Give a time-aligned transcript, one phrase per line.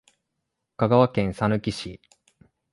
[0.77, 2.01] 香川県さぬき市